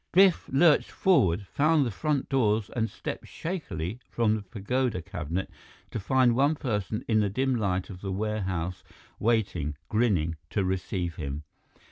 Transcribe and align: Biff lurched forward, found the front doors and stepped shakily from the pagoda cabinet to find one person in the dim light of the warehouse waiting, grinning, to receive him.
Biff 0.13 0.49
lurched 0.49 0.89
forward, 0.89 1.45
found 1.45 1.85
the 1.85 1.91
front 1.91 2.27
doors 2.27 2.71
and 2.71 2.89
stepped 2.89 3.27
shakily 3.27 3.99
from 4.09 4.33
the 4.33 4.41
pagoda 4.41 4.99
cabinet 4.99 5.47
to 5.91 5.99
find 5.99 6.35
one 6.35 6.55
person 6.55 7.05
in 7.07 7.19
the 7.19 7.29
dim 7.29 7.53
light 7.55 7.91
of 7.91 8.01
the 8.01 8.11
warehouse 8.11 8.83
waiting, 9.19 9.75
grinning, 9.89 10.37
to 10.49 10.63
receive 10.65 11.17
him. 11.17 11.43